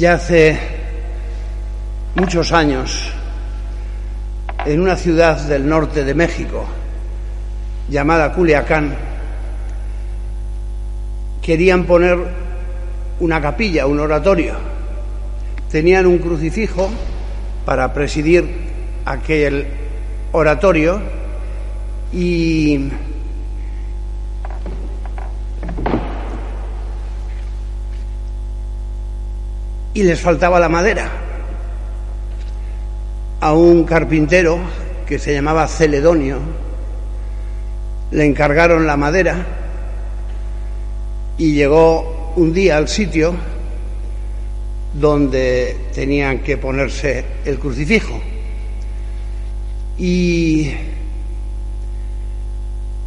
Ya 0.00 0.14
hace 0.14 0.58
muchos 2.14 2.52
años, 2.52 3.12
en 4.64 4.80
una 4.80 4.96
ciudad 4.96 5.38
del 5.46 5.68
norte 5.68 6.04
de 6.04 6.14
México, 6.14 6.64
llamada 7.90 8.32
Culiacán, 8.32 8.94
querían 11.42 11.84
poner 11.84 12.16
una 13.20 13.42
capilla, 13.42 13.86
un 13.86 14.00
oratorio. 14.00 14.54
Tenían 15.70 16.06
un 16.06 16.16
crucifijo 16.16 16.88
para 17.66 17.92
presidir 17.92 18.48
aquel 19.04 19.66
oratorio 20.32 20.98
y 22.10 22.88
y 30.00 30.02
les 30.02 30.18
faltaba 30.18 30.58
la 30.58 30.70
madera. 30.70 31.10
A 33.40 33.52
un 33.52 33.84
carpintero 33.84 34.58
que 35.06 35.18
se 35.18 35.34
llamaba 35.34 35.68
Celedonio 35.68 36.38
le 38.10 38.24
encargaron 38.24 38.86
la 38.86 38.96
madera 38.96 39.44
y 41.36 41.52
llegó 41.52 42.32
un 42.36 42.54
día 42.54 42.78
al 42.78 42.88
sitio 42.88 43.34
donde 44.94 45.76
tenían 45.94 46.38
que 46.38 46.56
ponerse 46.56 47.22
el 47.44 47.58
crucifijo. 47.58 48.18
Y 49.98 50.72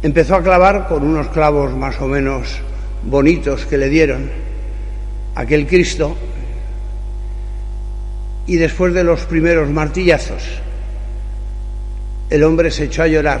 empezó 0.00 0.36
a 0.36 0.42
clavar 0.44 0.86
con 0.86 1.02
unos 1.02 1.26
clavos 1.28 1.74
más 1.74 2.00
o 2.00 2.06
menos 2.06 2.60
bonitos 3.02 3.66
que 3.66 3.78
le 3.78 3.88
dieron 3.88 4.30
aquel 5.34 5.66
Cristo 5.66 6.16
y 8.46 8.56
después 8.56 8.92
de 8.92 9.04
los 9.04 9.20
primeros 9.22 9.70
martillazos, 9.70 10.42
el 12.30 12.42
hombre 12.42 12.70
se 12.70 12.84
echó 12.84 13.02
a 13.02 13.06
llorar 13.06 13.40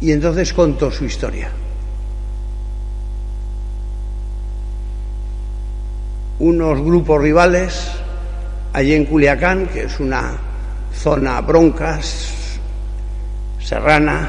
y 0.00 0.10
entonces 0.12 0.52
contó 0.52 0.90
su 0.90 1.04
historia. 1.04 1.48
Unos 6.40 6.80
grupos 6.80 7.22
rivales 7.22 7.90
allí 8.72 8.94
en 8.94 9.04
Culiacán, 9.04 9.68
que 9.68 9.84
es 9.84 10.00
una 10.00 10.32
zona 10.92 11.40
broncas, 11.40 12.58
serrana, 13.60 14.28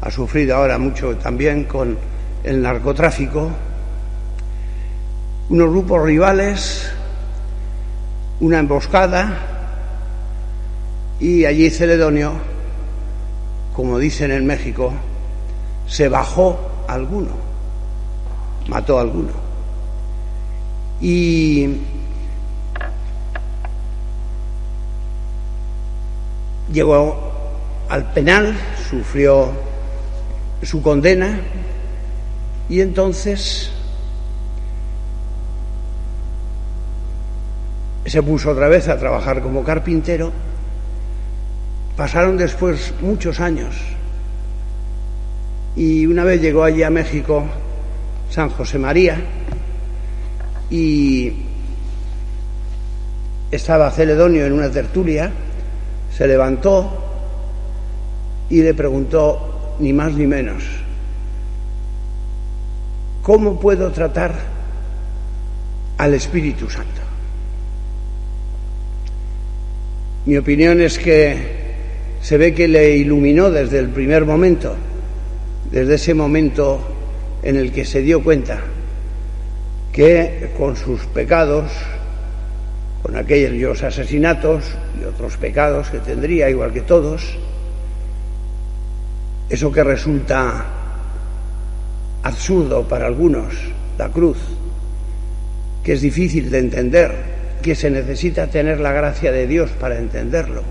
ha 0.00 0.10
sufrido 0.10 0.56
ahora 0.56 0.78
mucho 0.78 1.16
también 1.16 1.64
con 1.64 1.96
el 2.42 2.60
narcotráfico, 2.60 3.50
unos 5.48 5.70
grupos 5.70 6.02
rivales, 6.02 6.90
una 8.40 8.58
emboscada 8.58 9.54
y 11.20 11.44
allí 11.44 11.70
Celedonio, 11.70 12.32
como 13.74 13.98
dicen 13.98 14.30
en 14.32 14.46
México, 14.46 14.92
se 15.86 16.08
bajó 16.08 16.58
alguno, 16.88 17.30
mató 18.68 18.98
a 18.98 19.02
alguno. 19.02 19.32
Y 21.00 21.76
llegó 26.72 27.32
al 27.88 28.12
penal, 28.12 28.56
sufrió 28.88 29.50
su 30.62 30.80
condena 30.80 31.38
y 32.68 32.80
entonces 32.80 33.73
se 38.06 38.22
puso 38.22 38.50
otra 38.50 38.68
vez 38.68 38.88
a 38.88 38.98
trabajar 38.98 39.40
como 39.40 39.64
carpintero. 39.64 40.32
Pasaron 41.96 42.36
después 42.36 42.92
muchos 43.00 43.40
años 43.40 43.74
y 45.76 46.06
una 46.06 46.24
vez 46.24 46.40
llegó 46.40 46.64
allí 46.64 46.82
a 46.82 46.90
México 46.90 47.44
San 48.30 48.50
José 48.50 48.78
María 48.78 49.16
y 50.70 51.32
estaba 53.50 53.90
Celedonio 53.90 54.44
en 54.44 54.52
una 54.52 54.70
tertulia, 54.70 55.30
se 56.12 56.26
levantó 56.26 56.90
y 58.50 58.62
le 58.62 58.74
preguntó 58.74 59.76
ni 59.78 59.92
más 59.92 60.12
ni 60.14 60.26
menos, 60.26 60.64
¿cómo 63.22 63.58
puedo 63.58 63.90
tratar 63.92 64.34
al 65.98 66.14
Espíritu 66.14 66.68
Santo? 66.68 67.13
Mi 70.26 70.38
opinión 70.38 70.80
es 70.80 70.98
que 70.98 71.36
se 72.22 72.38
ve 72.38 72.54
que 72.54 72.66
le 72.66 72.96
iluminó 72.96 73.50
desde 73.50 73.78
el 73.78 73.90
primer 73.90 74.24
momento, 74.24 74.74
desde 75.70 75.96
ese 75.96 76.14
momento 76.14 76.80
en 77.42 77.56
el 77.56 77.70
que 77.70 77.84
se 77.84 78.00
dio 78.00 78.22
cuenta 78.24 78.62
que 79.92 80.50
con 80.56 80.76
sus 80.76 81.02
pecados, 81.06 81.70
con 83.02 83.18
aquellos 83.18 83.82
asesinatos 83.82 84.64
y 84.98 85.04
otros 85.04 85.36
pecados 85.36 85.90
que 85.90 85.98
tendría, 85.98 86.48
igual 86.48 86.72
que 86.72 86.80
todos, 86.80 87.36
eso 89.50 89.70
que 89.70 89.84
resulta 89.84 90.64
absurdo 92.22 92.88
para 92.88 93.04
algunos, 93.04 93.54
la 93.98 94.08
cruz, 94.08 94.38
que 95.84 95.92
es 95.92 96.00
difícil 96.00 96.50
de 96.50 96.58
entender, 96.60 97.33
que 97.64 97.74
se 97.74 97.90
necesita 97.90 98.46
tener 98.46 98.78
la 98.78 98.92
gracia 98.92 99.32
de 99.32 99.46
Dios 99.46 99.70
para 99.70 99.98
entenderlo. 99.98 100.62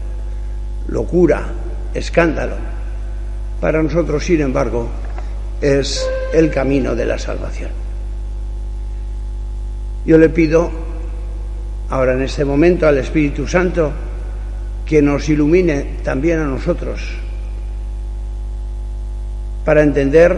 Locura, 0.90 1.44
escándalo. 1.92 2.56
Para 3.60 3.82
nosotros, 3.82 4.24
sin 4.24 4.42
embargo, 4.42 4.88
es 5.60 6.08
el 6.32 6.52
camino 6.52 6.94
de 6.94 7.06
la 7.08 7.18
salvación. 7.18 7.72
Yo 10.06 10.20
le 10.20 10.30
pido 10.30 10.70
ahora 11.90 12.14
en 12.14 12.22
este 12.22 12.46
momento 12.46 12.88
al 12.88 13.00
Espíritu 13.00 13.48
Santo 13.48 13.92
que 14.86 15.02
nos 15.02 15.28
ilumine 15.30 15.96
también 16.04 16.42
a 16.42 16.46
nosotros 16.46 17.02
para 19.66 19.82
entender 19.82 20.38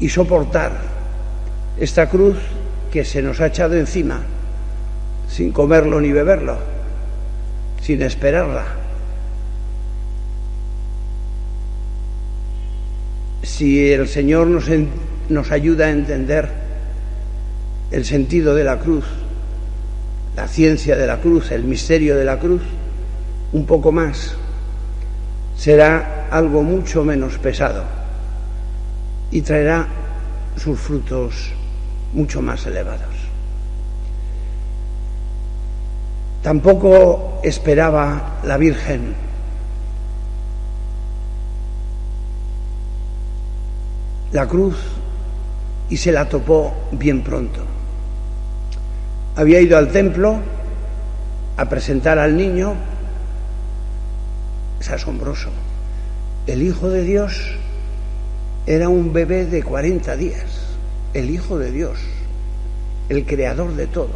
y 0.00 0.08
soportar 0.08 0.72
esta 1.78 2.08
cruz 2.08 2.38
que 2.90 3.04
se 3.04 3.22
nos 3.22 3.40
ha 3.40 3.46
echado 3.46 3.76
encima 3.76 4.20
sin 5.28 5.52
comerlo 5.52 6.00
ni 6.00 6.10
beberlo, 6.10 6.56
sin 7.82 8.02
esperarla. 8.02 8.64
Si 13.42 13.92
el 13.92 14.08
Señor 14.08 14.46
nos, 14.46 14.66
nos 15.28 15.50
ayuda 15.52 15.86
a 15.86 15.90
entender 15.90 16.48
el 17.90 18.04
sentido 18.04 18.54
de 18.54 18.64
la 18.64 18.78
cruz, 18.78 19.04
la 20.36 20.48
ciencia 20.48 20.96
de 20.96 21.06
la 21.06 21.18
cruz, 21.20 21.50
el 21.50 21.64
misterio 21.64 22.16
de 22.16 22.24
la 22.24 22.38
cruz, 22.38 22.62
un 23.52 23.66
poco 23.66 23.92
más, 23.92 24.34
será 25.56 26.28
algo 26.30 26.62
mucho 26.62 27.04
menos 27.04 27.38
pesado 27.38 27.84
y 29.30 29.42
traerá 29.42 29.86
sus 30.56 30.78
frutos 30.78 31.52
mucho 32.12 32.42
más 32.42 32.64
elevados. 32.66 33.14
Tampoco 36.42 37.40
esperaba 37.42 38.40
la 38.44 38.56
Virgen 38.56 39.14
la 44.32 44.46
cruz 44.46 44.76
y 45.88 45.96
se 45.96 46.12
la 46.12 46.28
topó 46.28 46.74
bien 46.92 47.22
pronto. 47.22 47.60
Había 49.36 49.60
ido 49.60 49.78
al 49.78 49.90
templo 49.90 50.38
a 51.56 51.68
presentar 51.68 52.18
al 52.18 52.36
niño. 52.36 52.74
Es 54.80 54.90
asombroso. 54.90 55.48
El 56.46 56.62
Hijo 56.62 56.88
de 56.90 57.02
Dios 57.02 57.54
era 58.66 58.88
un 58.88 59.12
bebé 59.12 59.46
de 59.46 59.62
40 59.62 60.16
días. 60.16 60.57
El 61.14 61.30
Hijo 61.30 61.58
de 61.58 61.72
Dios, 61.72 61.98
el 63.08 63.24
creador 63.24 63.74
de 63.74 63.86
todo, 63.86 64.10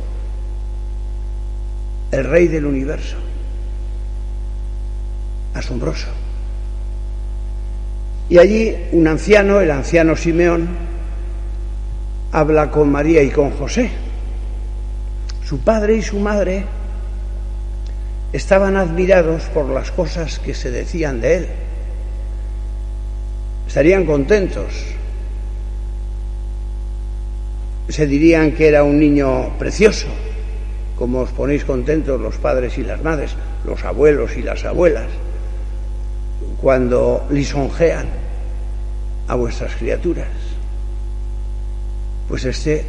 el 2.11 2.25
Rey 2.25 2.49
del 2.49 2.67
universo. 2.67 3.17
Asombroso. 5.55 6.09
Y 8.29 8.39
allí 8.39 8.75
un 8.93 9.07
anciano, 9.07 9.61
el 9.61 9.71
anciano 9.71 10.17
Simeón, 10.17 10.69
habla 12.33 12.71
con 12.71 12.91
María 12.91 13.23
y 13.23 13.31
con 13.31 13.51
José. 13.51 13.91
Su 15.45 15.59
padre 15.59 15.97
y 15.97 16.03
su 16.03 16.19
madre 16.19 16.65
estaban 18.33 18.77
admirados 18.77 19.45
por 19.53 19.69
las 19.69 19.91
cosas 19.91 20.39
que 20.39 20.55
se 20.55 20.71
decían 20.71 21.21
de 21.21 21.37
él. 21.37 21.49
Estarían 23.69 24.07
contentos. 24.07 24.73
Se 27.89 28.07
dirían 28.07 28.53
que 28.53 28.69
era 28.69 28.85
un 28.85 28.99
niño 28.99 29.59
precioso, 29.59 30.07
como 30.97 31.21
os 31.21 31.31
ponéis 31.31 31.65
contentos 31.65 32.21
los 32.21 32.37
padres 32.37 32.79
y 32.79 32.83
las 32.83 33.03
madres, 33.03 33.35
los 33.67 33.85
abuelos 33.85 34.37
y 34.37 34.43
las 34.43 34.65
abuelas, 34.65 35.09
cuando 36.61 37.27
lisonjean 37.31 38.07
a 39.29 39.35
vuestras 39.35 39.75
criaturas. 39.77 40.29
Pues 42.29 42.45
este 42.45 42.85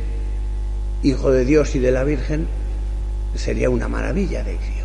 Hijo 1.03 1.31
de 1.31 1.43
Dios 1.43 1.75
y 1.75 1.79
de 1.79 1.91
la 1.91 2.05
Virgen 2.05 2.47
sería 3.35 3.69
una 3.69 3.89
maravilla 3.89 4.41
de 4.41 4.55
crío. 4.55 4.83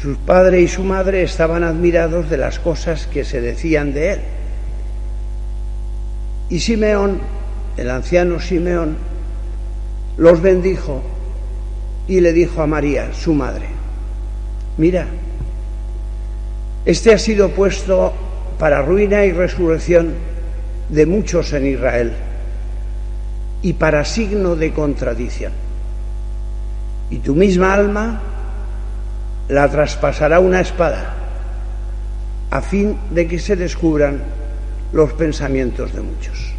Su 0.00 0.16
padre 0.16 0.60
y 0.60 0.68
su 0.68 0.82
madre 0.82 1.22
estaban 1.22 1.64
admirados 1.64 2.28
de 2.28 2.36
las 2.36 2.58
cosas 2.58 3.06
que 3.06 3.24
se 3.24 3.40
decían 3.40 3.94
de 3.94 4.12
él. 4.12 4.20
Y 6.50 6.58
Simeón, 6.58 7.20
el 7.76 7.88
anciano 7.88 8.40
Simeón, 8.40 8.96
los 10.16 10.42
bendijo 10.42 11.00
y 12.08 12.20
le 12.20 12.32
dijo 12.32 12.60
a 12.60 12.66
María, 12.66 13.14
su 13.14 13.32
madre, 13.32 13.66
mira, 14.76 15.06
este 16.84 17.14
ha 17.14 17.18
sido 17.18 17.50
puesto 17.50 18.12
para 18.58 18.82
ruina 18.82 19.24
y 19.24 19.32
resurrección 19.32 20.12
de 20.88 21.06
muchos 21.06 21.52
en 21.52 21.66
Israel 21.66 22.12
y 23.62 23.74
para 23.74 24.04
signo 24.04 24.56
de 24.56 24.72
contradicción. 24.72 25.52
Y 27.10 27.18
tu 27.18 27.34
misma 27.34 27.74
alma 27.74 28.20
la 29.48 29.68
traspasará 29.68 30.40
una 30.40 30.60
espada 30.60 31.14
a 32.50 32.60
fin 32.60 32.96
de 33.10 33.28
que 33.28 33.38
se 33.38 33.54
descubran 33.54 34.39
los 34.92 35.12
pensamientos 35.12 35.92
de 35.92 36.00
muchos. 36.00 36.54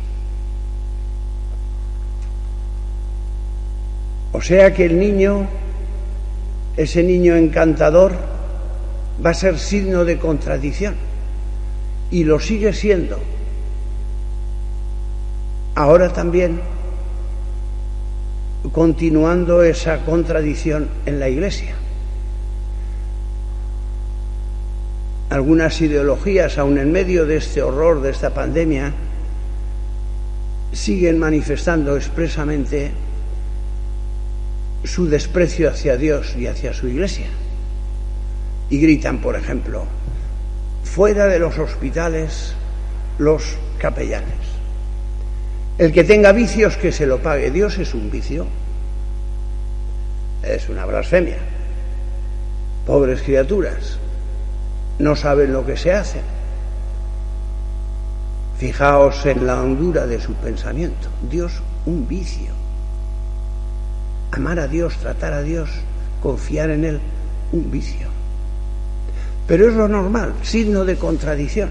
O 4.33 4.42
sea 4.42 4.74
que 4.74 4.86
el 4.86 4.98
niño, 4.98 5.48
ese 6.78 7.04
niño 7.04 7.36
encantador, 7.36 8.13
va 9.24 9.31
a 9.31 9.33
ser 9.33 9.60
signo 9.60 10.06
de 10.06 10.18
contradicción 10.18 10.95
y 12.10 12.24
lo 12.24 12.39
sigue 12.39 12.74
siendo. 12.74 13.19
Ahora 15.75 16.12
también 16.12 16.62
continuando 18.72 19.63
esa 19.63 19.98
contradicción 20.06 20.88
en 21.06 21.19
la 21.19 21.30
Iglesia. 21.30 21.75
Algunas 25.31 25.80
ideologías, 25.80 26.57
aun 26.57 26.78
en 26.78 26.92
medio 26.92 27.25
de 27.25 27.38
este 27.38 27.63
horror, 27.63 28.01
de 28.01 28.12
esta 28.12 28.31
pandemia, 28.31 28.92
siguen 30.74 31.18
manifestando 31.19 31.95
expresamente 31.95 32.92
su 34.83 35.07
desprecio 35.07 35.69
hacia 35.69 35.95
Dios 35.95 36.36
y 36.36 36.48
hacia 36.48 36.74
su 36.74 36.89
Iglesia. 36.89 37.28
Y 38.69 38.81
gritan, 38.81 39.19
por 39.19 39.38
ejemplo, 39.38 39.86
fuera 40.83 41.28
de 41.28 41.39
los 41.39 41.57
hospitales 41.57 42.54
los 43.18 43.56
capellanes. 43.78 44.36
El 45.78 45.94
que 45.94 46.04
tenga 46.04 46.33
vicios 46.33 46.75
que 46.75 46.92
se 46.92 47.07
lo 47.07 47.19
pague. 47.19 47.51
Dios 47.51 47.78
es 47.78 47.94
un 47.94 48.12
vicio. 48.12 48.48
Es 50.44 50.68
una 50.68 50.86
blasfemia. 50.86 51.38
Pobres 52.86 53.22
criaturas. 53.22 53.98
No 54.99 55.15
saben 55.15 55.53
lo 55.53 55.65
que 55.65 55.77
se 55.77 55.93
hace. 55.93 56.21
Fijaos 58.57 59.25
en 59.25 59.47
la 59.47 59.61
hondura 59.61 60.05
de 60.05 60.21
su 60.21 60.33
pensamiento. 60.33 61.09
Dios 61.29 61.61
un 61.85 62.07
vicio. 62.07 62.51
Amar 64.31 64.59
a 64.59 64.67
Dios, 64.67 64.95
tratar 64.97 65.33
a 65.33 65.41
Dios, 65.41 65.69
confiar 66.21 66.69
en 66.69 66.85
Él, 66.85 66.99
un 67.51 67.71
vicio. 67.71 68.07
Pero 69.47 69.67
es 69.67 69.73
lo 69.73 69.88
normal, 69.88 70.33
signo 70.43 70.85
de 70.85 70.95
contradicción. 70.95 71.69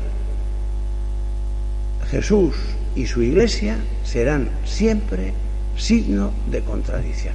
Jesús 2.10 2.56
y 2.94 3.06
su 3.06 3.22
iglesia 3.22 3.76
serán 4.04 4.50
siempre 4.64 5.32
signo 5.76 6.32
de 6.50 6.60
contradicción. 6.60 7.34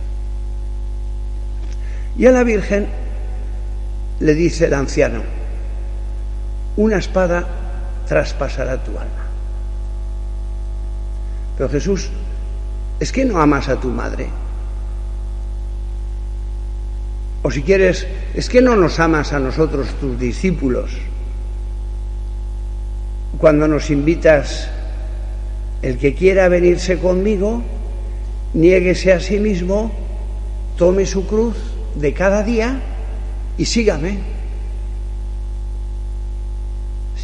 Y 2.18 2.26
a 2.28 2.32
la 2.32 2.44
Virgen 2.44 2.88
le 4.20 4.34
dice 4.36 4.66
el 4.66 4.74
anciano, 4.74 5.24
una 6.78 6.98
espada 6.98 7.46
traspasará 8.08 8.84
tu 8.84 8.92
alma. 8.92 9.26
Pero 11.58 11.70
Jesús, 11.70 12.10
¿es 13.00 13.12
que 13.12 13.26
no 13.26 13.40
amas 13.40 13.70
a 13.70 13.80
tu 13.80 13.90
madre? 13.90 14.28
O 17.44 17.52
si 17.52 17.62
quieres, 17.62 18.08
es 18.34 18.50
que 18.50 18.62
no 18.62 18.76
nos 18.76 19.00
amas 19.00 19.32
a 19.32 19.40
nosotros, 19.40 19.88
tus 20.00 20.20
discípulos, 20.20 20.92
cuando 23.38 23.68
nos 23.68 23.90
invitas, 23.92 24.68
el 25.82 25.98
que 25.98 26.16
quiera 26.16 26.50
venirse 26.50 26.98
conmigo, 26.98 27.62
niéguese 28.54 29.14
a 29.14 29.20
sí 29.20 29.40
mismo, 29.40 29.92
tome 30.78 31.06
su 31.06 31.28
cruz 31.28 31.56
de 31.96 32.14
cada 32.14 32.44
día 32.44 32.82
y 33.58 33.66
sígame. 33.66 34.35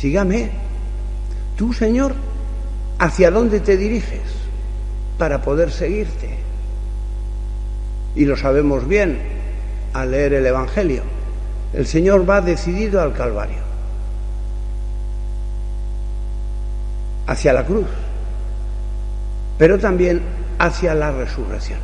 Sígame. 0.02 0.50
Tú, 1.56 1.74
Señor, 1.74 2.16
¿hacia 2.98 3.30
dónde 3.30 3.60
te 3.60 3.78
diriges 3.78 4.24
para 5.20 5.44
poder 5.44 5.72
seguirte? 5.72 6.38
Y 8.16 8.26
lo 8.26 8.36
sabemos 8.36 8.88
bien, 8.88 9.20
a 9.94 10.04
leer 10.04 10.34
el 10.34 10.46
Evangelio. 10.48 11.04
El 11.72 11.86
Señor 11.86 12.28
va 12.28 12.42
decidido 12.42 13.00
al 13.00 13.14
Calvario, 13.14 13.62
hacia 17.28 17.54
la 17.54 17.64
cruz, 17.64 17.86
pero 19.60 19.78
también 19.78 20.20
hacia 20.58 20.96
la 20.96 21.12
resurrección. 21.12 21.80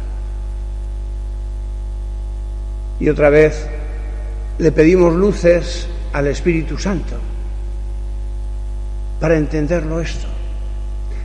Y 3.00 3.10
otra 3.10 3.30
vez 3.30 3.68
le 4.58 4.72
pedimos 4.72 5.14
luces 5.14 5.88
al 6.14 6.26
Espíritu 6.26 6.80
Santo 6.80 7.37
para 9.20 9.38
entenderlo 9.38 10.00
esto. 10.00 10.28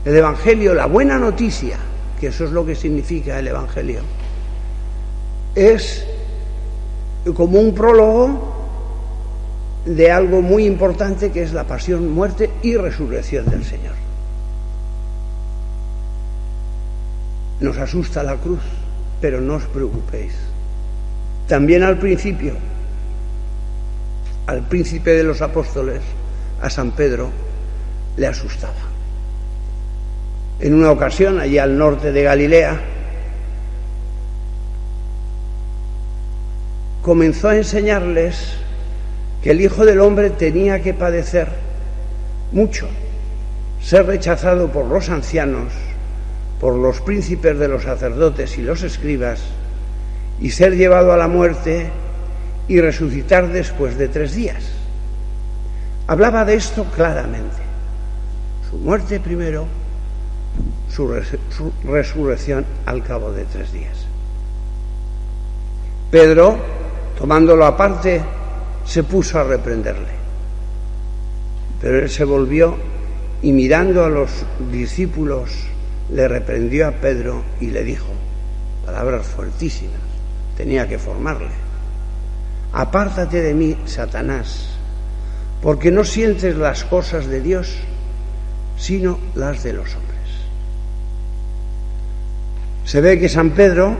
El 0.05 0.17
Evangelio, 0.17 0.75
la 0.75 0.87
buena 0.87 1.19
noticia, 1.19 1.77
que 2.21 2.29
eso 2.29 2.45
es 2.45 2.51
lo 2.51 2.65
que 2.65 2.75
significa 2.75 3.39
el 3.39 3.49
Evangelio, 3.49 4.01
es 5.55 6.05
como 7.35 7.61
un 7.61 7.75
prólogo 7.75 8.53
de 9.85 10.11
algo 10.11 10.43
muy 10.43 10.65
importante 10.65 11.31
que 11.31 11.43
es 11.43 11.53
la 11.53 11.65
pasión, 11.65 12.11
muerte 12.11 12.51
y 12.63 12.77
resurrección 12.77 13.47
del 13.47 13.65
Señor. 13.65 13.95
Nos 17.61 17.79
asusta 17.79 18.23
la 18.23 18.37
cruz, 18.37 18.61
pero 19.21 19.41
no 19.41 19.55
os 19.55 19.65
preocupéis. 19.65 20.35
También 21.47 21.83
al 21.83 21.99
principio, 21.99 22.55
al 24.47 24.67
príncipe 24.67 25.11
de 25.11 25.23
los 25.23 25.43
apóstoles, 25.43 26.01
a 26.61 26.71
San 26.71 26.93
Pedro, 26.93 27.31
le 28.16 28.26
asustaba. 28.26 28.73
en 30.61 30.75
una 30.75 30.92
ocasión 30.92 31.40
allí 31.40 31.59
al 31.59 31.76
norte 31.76 32.12
de 32.12 32.23
Galilea, 32.23 32.81
comenzó 37.02 37.49
a 37.49 37.57
enseñarles 37.57 38.54
que 39.42 39.50
el 39.50 39.61
Hijo 39.61 39.85
del 39.85 40.00
Hombre 40.00 40.31
tenía 40.31 40.81
que 40.81 40.95
padecer 40.95 41.49
mucho, 42.52 42.87
ser 43.83 44.07
rechazado 44.07 44.69
por 44.69 44.87
los 44.87 45.09
ancianos, 45.09 45.73
por 46.61 46.76
los 46.76 47.00
príncipes 47.00 47.59
de 47.59 47.66
los 47.66 47.83
sacerdotes 47.83 48.57
y 48.57 48.62
los 48.62 48.85
escribas, 48.85 49.40
y 50.40 50.50
ser 50.50 50.76
llevado 50.76 51.12
a 51.12 51.16
la 51.16 51.26
muerte 51.26 51.90
y 52.69 52.81
resucitar 52.81 53.49
después 53.49 53.99
de 53.99 54.07
tres 54.07 54.35
días. 54.35 54.62
Hablaba 56.07 56.45
de 56.45 56.54
esto 56.54 56.85
claramente. 56.85 57.72
Su 58.73 58.79
muerte 58.79 59.21
primero, 59.21 59.67
su, 60.88 61.07
resurrección 61.85 62.64
al 62.87 63.02
cabo 63.05 63.31
de 63.31 63.45
tres 63.45 63.71
días. 63.71 64.07
Pedro, 66.11 66.57
tomándolo 67.19 67.67
aparte, 67.67 68.23
se 68.87 69.02
puso 69.02 69.38
a 69.38 69.45
reprenderle. 69.45 70.23
Pero 71.83 71.99
él 71.99 72.09
se 72.09 72.25
volvió 72.25 72.79
y 73.43 73.52
mirando 73.52 74.07
a 74.07 74.09
los 74.09 74.31
discípulos, 74.71 75.50
le 76.11 76.26
reprendió 76.26 76.88
a 76.88 76.93
Pedro 76.93 77.43
y 77.61 77.67
le 77.67 77.85
dijo, 77.85 78.09
palabras 78.87 79.26
fuertísimas, 79.26 80.00
tenía 80.57 80.88
que 80.88 80.99
formarle, 80.99 81.50
apártate 82.73 83.43
de 83.43 83.52
mí, 83.52 83.76
Satanás, 83.85 84.71
porque 85.61 85.91
no 85.91 86.05
sientes 86.05 86.57
las 86.57 86.85
cosas 86.85 87.26
de 87.26 87.43
Dios, 87.43 87.76
sino 88.83 89.17
las 89.37 89.62
de 89.62 89.75
los 89.75 89.95
hombres. 89.95 90.19
Se 92.85 93.01
ve 93.01 93.17
que 93.21 93.29
San 93.29 93.51
Pedro, 93.51 93.97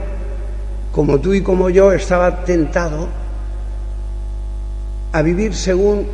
como 0.91 1.19
tú 1.19 1.33
y 1.33 1.41
como 1.41 1.69
yo, 1.69 1.93
estaba 1.93 2.43
tentado 2.43 3.07
a 5.13 5.21
vivir 5.21 5.55
según 5.55 6.05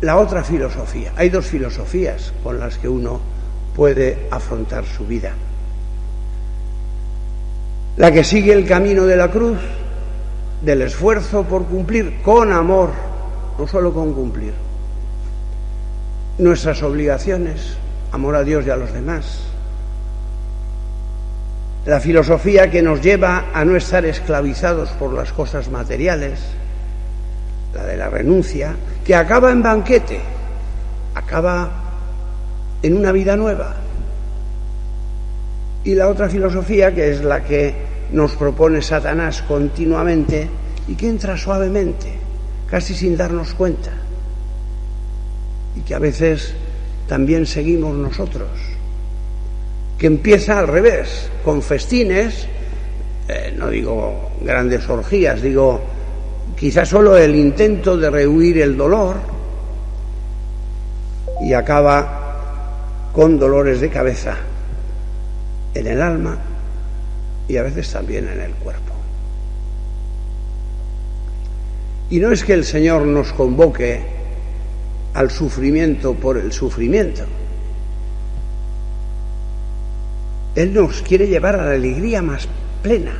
la 0.00 0.16
otra 0.16 0.42
filosofía. 0.42 1.12
Hay 1.16 1.28
dos 1.28 1.46
filosofías 1.46 2.32
con 2.42 2.58
las 2.58 2.76
que 2.76 2.88
uno 2.88 3.20
puede 3.76 4.26
afrontar 4.28 4.84
su 4.84 5.06
vida. 5.06 5.34
La 7.98 8.10
que 8.10 8.24
sigue 8.24 8.52
el 8.52 8.66
camino 8.66 9.04
de 9.04 9.16
la 9.16 9.30
cruz, 9.30 9.58
del 10.64 10.82
esfuerzo 10.82 11.44
por 11.44 11.66
cumplir 11.66 12.20
con 12.20 12.52
amor, 12.52 12.90
no 13.56 13.66
solo 13.68 13.94
con 13.94 14.12
cumplir, 14.12 14.67
nuestras 16.38 16.82
obligaciones, 16.82 17.76
amor 18.12 18.36
a 18.36 18.44
Dios 18.44 18.64
y 18.66 18.70
a 18.70 18.76
los 18.76 18.92
demás. 18.92 19.40
La 21.84 22.00
filosofía 22.00 22.70
que 22.70 22.82
nos 22.82 23.00
lleva 23.00 23.46
a 23.52 23.64
no 23.64 23.76
estar 23.76 24.04
esclavizados 24.04 24.90
por 24.90 25.12
las 25.12 25.32
cosas 25.32 25.68
materiales, 25.70 26.40
la 27.74 27.84
de 27.84 27.96
la 27.96 28.08
renuncia, 28.08 28.74
que 29.04 29.14
acaba 29.14 29.50
en 29.50 29.62
banquete, 29.62 30.20
acaba 31.14 31.70
en 32.82 32.96
una 32.96 33.10
vida 33.12 33.36
nueva. 33.36 33.74
Y 35.84 35.94
la 35.94 36.08
otra 36.08 36.28
filosofía, 36.28 36.94
que 36.94 37.10
es 37.10 37.24
la 37.24 37.42
que 37.42 37.74
nos 38.12 38.32
propone 38.32 38.82
Satanás 38.82 39.42
continuamente 39.42 40.48
y 40.86 40.94
que 40.94 41.08
entra 41.08 41.36
suavemente, 41.36 42.12
casi 42.68 42.94
sin 42.94 43.16
darnos 43.16 43.54
cuenta, 43.54 43.92
y 45.76 45.80
que 45.80 45.94
a 45.94 45.98
veces 45.98 46.54
también 47.06 47.46
seguimos 47.46 47.94
nosotros, 47.94 48.48
que 49.98 50.06
empieza 50.06 50.58
al 50.58 50.68
revés, 50.68 51.30
con 51.44 51.62
festines, 51.62 52.46
eh, 53.28 53.54
no 53.56 53.68
digo 53.68 54.30
grandes 54.40 54.88
orgías, 54.88 55.42
digo 55.42 55.80
quizás 56.56 56.88
solo 56.88 57.16
el 57.16 57.34
intento 57.36 57.96
de 57.96 58.10
rehuir 58.10 58.58
el 58.58 58.76
dolor 58.76 59.16
y 61.42 61.52
acaba 61.52 63.10
con 63.12 63.38
dolores 63.38 63.80
de 63.80 63.88
cabeza 63.88 64.36
en 65.74 65.86
el 65.86 66.02
alma 66.02 66.38
y 67.46 67.56
a 67.56 67.62
veces 67.62 67.90
también 67.90 68.28
en 68.28 68.40
el 68.40 68.52
cuerpo. 68.52 68.92
Y 72.10 72.18
no 72.18 72.32
es 72.32 72.42
que 72.42 72.54
el 72.54 72.64
Señor 72.64 73.02
nos 73.02 73.32
convoque 73.32 74.17
al 75.18 75.32
sufrimiento 75.32 76.14
por 76.14 76.38
el 76.38 76.52
sufrimiento. 76.52 77.24
Él 80.54 80.72
nos 80.72 81.02
quiere 81.02 81.26
llevar 81.26 81.56
a 81.56 81.64
la 81.64 81.72
alegría 81.72 82.22
más 82.22 82.46
plena. 82.84 83.14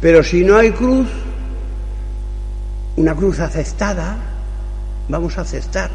Pero 0.00 0.24
si 0.24 0.42
no 0.42 0.56
hay 0.56 0.70
cruz, 0.70 1.08
una 2.96 3.14
cruz 3.14 3.38
aceptada, 3.38 4.16
vamos 5.10 5.36
a 5.36 5.42
aceptar, 5.42 5.90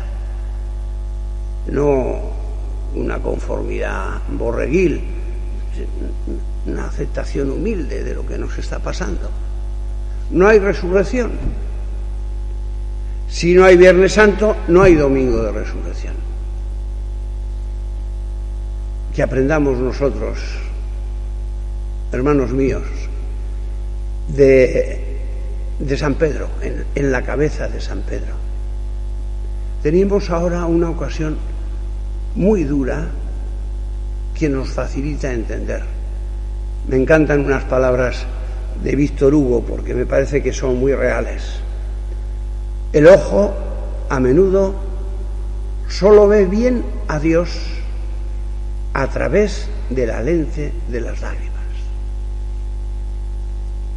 no 1.72 2.20
una 2.94 3.18
conformidad 3.18 4.22
borreguil, 4.30 5.06
una 6.68 6.86
aceptación 6.86 7.50
humilde 7.50 8.04
de 8.04 8.14
lo 8.14 8.28
que 8.28 8.38
nos 8.38 8.56
está 8.60 8.78
pasando. 8.78 9.32
No 10.30 10.48
hay 10.48 10.60
resurrección. 10.60 11.32
Si 13.36 13.54
no 13.54 13.66
hay 13.66 13.76
Viernes 13.76 14.14
Santo, 14.14 14.56
no 14.70 14.82
hay 14.82 14.96
Domingo 14.96 15.44
de 15.44 15.52
Resurrección. 15.52 16.14
Que 19.14 19.22
aprendamos 19.22 19.78
nosotros, 19.78 20.40
hermanos 22.14 22.52
míos, 22.52 22.84
de 24.30 25.02
San 25.98 26.14
Pedro, 26.14 26.48
en, 26.96 27.12
la 27.12 27.24
cabeza 27.24 27.68
de 27.68 27.82
San 27.82 28.04
Pedro. 28.04 28.36
Tenemos 29.84 30.30
ahora 30.30 30.64
una 30.64 30.90
ocasión 30.90 31.36
muy 32.36 32.64
dura 32.64 33.10
que 34.34 34.48
nos 34.48 34.70
facilita 34.70 35.34
entender. 35.34 35.82
Me 36.88 36.96
encantan 36.96 37.42
unas 37.42 37.66
palabras 37.66 38.26
de 38.82 38.96
Víctor 38.96 39.34
Hugo 39.34 39.62
porque 39.62 39.94
me 39.94 40.06
parece 40.06 40.42
que 40.42 40.54
son 40.54 40.80
muy 40.80 40.94
reales. 40.94 41.65
El 42.96 43.08
ojo 43.08 43.54
a 44.08 44.22
menudo 44.22 44.74
solo 45.90 46.30
ve 46.30 46.46
bien 46.46 46.82
a 47.10 47.20
Dios 47.20 47.50
a 48.94 49.08
través 49.08 49.68
de 49.90 50.08
la 50.08 50.22
lente 50.22 50.72
de 50.90 51.02
las 51.02 51.20
lágrimas. 51.20 51.52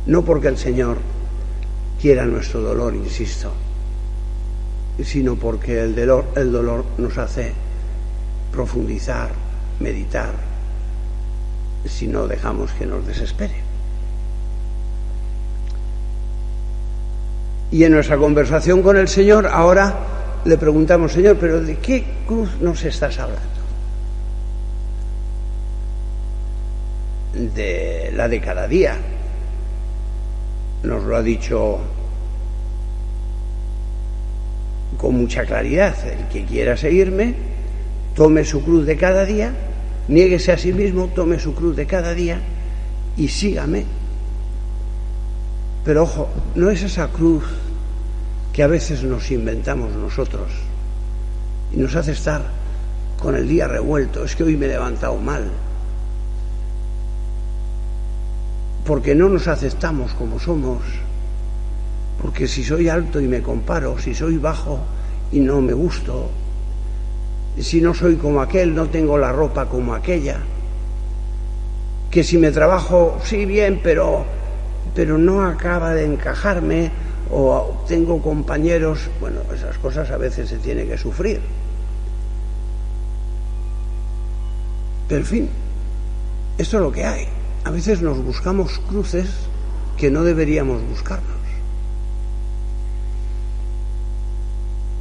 No 0.06 0.24
porque 0.24 0.48
el 0.48 0.58
Señor 0.58 0.96
quiera 2.00 2.24
nuestro 2.24 2.60
dolor, 2.60 2.92
insisto, 2.96 3.52
sino 5.04 5.36
porque 5.36 5.80
el 5.80 5.94
dolor, 5.94 6.24
el 6.34 6.50
dolor 6.50 6.84
nos 6.98 7.16
hace 7.18 7.52
profundizar, 8.50 9.30
meditar, 9.78 10.32
si 11.86 12.08
no 12.08 12.26
dejamos 12.26 12.72
que 12.72 12.84
nos 12.84 13.06
desespere. 13.06 13.67
Y 17.70 17.84
en 17.84 17.92
nuestra 17.92 18.16
conversación 18.16 18.82
con 18.82 18.96
el 18.96 19.08
Señor, 19.08 19.46
ahora 19.46 19.94
le 20.44 20.56
preguntamos, 20.56 21.12
Señor, 21.12 21.36
pero 21.38 21.60
¿de 21.60 21.76
qué 21.76 22.04
cruz 22.26 22.50
nos 22.60 22.82
estás 22.84 23.18
hablando? 23.18 23.42
De 27.34 28.10
la 28.14 28.28
de 28.28 28.40
cada 28.40 28.66
día, 28.66 28.96
nos 30.82 31.04
lo 31.04 31.16
ha 31.16 31.22
dicho 31.22 31.78
con 34.96 35.16
mucha 35.16 35.44
claridad. 35.44 35.94
El 36.06 36.26
que 36.28 36.44
quiera 36.44 36.76
seguirme, 36.76 37.34
tome 38.14 38.44
su 38.44 38.62
cruz 38.62 38.86
de 38.86 38.96
cada 38.96 39.24
día, 39.24 39.52
niéguese 40.08 40.52
a 40.52 40.58
sí 40.58 40.72
mismo, 40.72 41.08
tome 41.08 41.38
su 41.38 41.54
cruz 41.54 41.76
de 41.76 41.86
cada 41.86 42.14
día 42.14 42.40
y 43.16 43.28
sígame. 43.28 43.97
Pero 45.84 46.02
ojo, 46.02 46.28
no 46.54 46.70
es 46.70 46.82
esa 46.82 47.08
cruz 47.08 47.44
que 48.52 48.62
a 48.62 48.66
veces 48.66 49.02
nos 49.04 49.30
inventamos 49.30 49.92
nosotros 49.92 50.50
y 51.72 51.76
nos 51.76 51.94
hace 51.94 52.12
estar 52.12 52.42
con 53.20 53.34
el 53.36 53.48
día 53.48 53.68
revuelto. 53.68 54.24
Es 54.24 54.36
que 54.36 54.44
hoy 54.44 54.56
me 54.56 54.66
he 54.66 54.70
levantado 54.70 55.16
mal, 55.16 55.50
porque 58.84 59.14
no 59.14 59.28
nos 59.28 59.48
aceptamos 59.48 60.12
como 60.14 60.38
somos, 60.38 60.82
porque 62.20 62.48
si 62.48 62.64
soy 62.64 62.88
alto 62.88 63.20
y 63.20 63.28
me 63.28 63.42
comparo, 63.42 63.98
si 63.98 64.14
soy 64.14 64.38
bajo 64.38 64.80
y 65.30 65.40
no 65.40 65.60
me 65.60 65.72
gusto, 65.72 66.30
si 67.60 67.80
no 67.80 67.92
soy 67.92 68.16
como 68.16 68.40
aquel, 68.40 68.74
no 68.74 68.86
tengo 68.86 69.18
la 69.18 69.32
ropa 69.32 69.66
como 69.66 69.94
aquella, 69.94 70.38
que 72.10 72.24
si 72.24 72.38
me 72.38 72.50
trabajo, 72.50 73.18
sí 73.22 73.44
bien, 73.44 73.80
pero, 73.82 74.24
pero 74.94 75.18
no 75.18 75.42
acaba 75.44 75.94
de 75.94 76.04
encajarme, 76.04 76.90
o 77.30 77.84
tengo 77.86 78.22
compañeros, 78.22 79.00
bueno, 79.20 79.40
esas 79.54 79.76
cosas 79.78 80.10
a 80.10 80.16
veces 80.16 80.48
se 80.48 80.58
tiene 80.58 80.86
que 80.86 80.96
sufrir. 80.96 81.40
Pero 85.08 85.20
en 85.20 85.26
fin, 85.26 85.48
esto 86.58 86.76
es 86.76 86.82
lo 86.82 86.92
que 86.92 87.04
hay. 87.04 87.26
A 87.64 87.70
veces 87.70 88.02
nos 88.02 88.18
buscamos 88.18 88.78
cruces 88.88 89.28
que 89.96 90.10
no 90.10 90.22
deberíamos 90.22 90.82
buscarnos. 90.88 91.38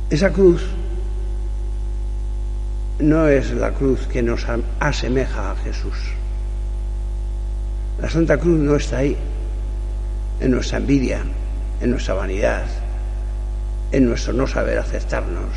Esa 0.10 0.32
cruz 0.32 0.63
no 3.00 3.27
es 3.27 3.51
la 3.51 3.74
cruz 3.74 4.08
que 4.08 4.24
nos 4.24 4.46
asemeja 4.79 5.51
a 5.51 5.56
Jesús. 5.58 5.98
La 8.01 8.10
Santa 8.10 8.38
Cruz 8.38 8.60
no 8.60 8.75
está 8.75 9.00
ahí, 9.00 9.17
en 10.39 10.51
nuestra 10.51 10.77
envidia, 10.77 11.22
en 11.82 11.91
nuestra 11.91 12.13
vanidad, 12.13 12.65
en 13.91 14.06
nuestro 14.06 14.34
no 14.34 14.48
saber 14.48 14.77
aceptarnos 14.77 15.53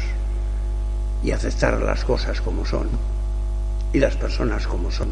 y 1.22 1.32
aceptar 1.32 1.80
las 1.82 2.04
cosas 2.04 2.40
como 2.40 2.64
son 2.64 2.88
y 3.92 3.98
las 3.98 4.16
personas 4.16 4.66
como 4.66 4.90
son. 4.90 5.08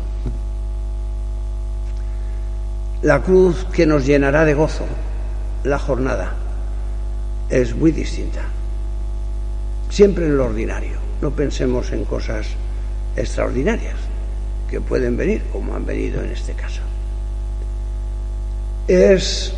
La 3.03 3.23
cruz 3.23 3.65
que 3.73 3.87
nos 3.87 4.07
llenará 4.07 4.45
de 4.45 4.55
gozo 4.55 4.87
la 5.65 5.79
jornada 5.79 6.35
es 7.51 7.75
muy 7.75 7.93
distinta. 7.93 8.43
Siempre 9.91 10.27
en 10.27 10.37
lo 10.37 10.47
ordinario. 10.47 10.99
No 11.21 11.31
pensemos 11.31 11.91
en 11.93 12.05
cosas 12.05 12.47
extraordinarias 13.17 13.97
que 14.71 14.81
pueden 14.81 15.17
venir, 15.17 15.43
como 15.53 15.75
han 15.75 15.85
venido 15.85 16.23
en 16.23 16.31
este 16.31 16.53
caso. 16.53 16.88
Es, 18.89 19.53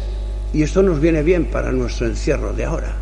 y 0.53 0.65
esto 0.65 0.83
nos 0.83 1.01
viene 1.01 1.23
bien 1.23 1.47
para 1.47 1.71
nuestro 1.71 2.07
encierro 2.07 2.53
de 2.53 2.65
ahora, 2.65 2.97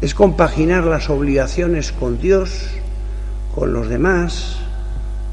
es 0.00 0.12
compaginar 0.12 0.84
las 0.84 1.08
obligaciones 1.08 1.92
con 1.92 2.20
Dios, 2.20 2.66
con 3.54 3.72
los 3.72 3.88
demás, 3.88 4.56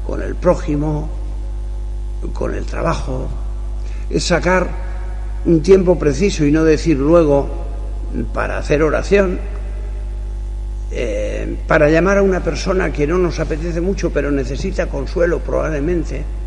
con 0.06 0.22
el 0.22 0.36
prójimo, 0.36 1.08
con 2.32 2.54
el 2.54 2.64
trabajo, 2.64 3.28
es 4.08 4.22
sacar 4.22 4.68
un 5.44 5.62
tiempo 5.62 5.98
preciso 5.98 6.44
y 6.44 6.52
no 6.52 6.62
decir 6.62 6.96
luego 6.96 7.48
para 8.32 8.58
hacer 8.58 8.84
oración, 8.84 9.40
eh, 10.92 11.56
para 11.66 11.90
llamar 11.90 12.18
a 12.18 12.22
una 12.22 12.42
persona 12.42 12.92
que 12.92 13.06
no 13.06 13.18
nos 13.18 13.40
apetece 13.40 13.80
mucho 13.80 14.10
pero 14.10 14.30
necesita 14.30 14.86
consuelo 14.86 15.40
probablemente. 15.40 16.37